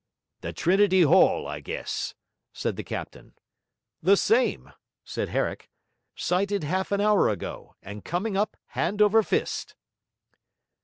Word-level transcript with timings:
'The 0.39 0.51
Trinity 0.53 1.01
Hall, 1.03 1.45
I 1.45 1.59
guess,' 1.59 2.15
said 2.53 2.75
the 2.75 2.83
captain. 2.83 3.35
'The 4.01 4.17
same,' 4.17 4.73
said 5.05 5.29
Herrick; 5.29 5.69
'sighted 6.15 6.63
half 6.63 6.91
an 6.91 7.01
hour 7.01 7.29
ago, 7.29 7.75
and 7.83 8.03
coming 8.03 8.35
up 8.35 8.57
hand 8.69 8.99
over 8.99 9.21
fist.' 9.21 9.75